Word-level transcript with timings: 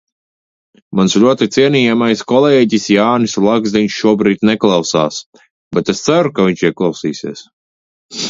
Mans 0.99 1.15
ļoti 1.23 1.47
cienījamais 1.55 2.23
kolēģis 2.31 2.87
Jānis 2.93 3.37
Lagzdiņš 3.47 3.99
šobrīd 4.05 4.47
neklausās, 4.51 5.19
bet 5.79 5.91
es 5.95 6.01
ceru, 6.07 6.31
ka 6.39 6.47
viņš 6.49 6.65
ieklausīsies. 6.71 7.45